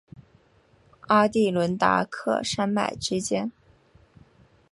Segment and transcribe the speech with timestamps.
[1.01, 3.51] 阿第伦达克山脉之间。